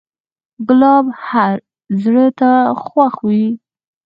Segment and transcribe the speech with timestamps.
[0.67, 1.55] ګلاب هر
[2.01, 2.51] زړه ته
[2.83, 3.45] خوښ وي.